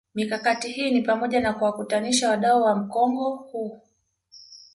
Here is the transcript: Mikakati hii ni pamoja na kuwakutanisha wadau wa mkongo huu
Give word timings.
Mikakati 0.15 0.71
hii 0.71 0.91
ni 0.91 1.01
pamoja 1.01 1.41
na 1.41 1.53
kuwakutanisha 1.53 2.29
wadau 2.29 2.61
wa 2.61 2.75
mkongo 2.75 3.35
huu 3.35 3.81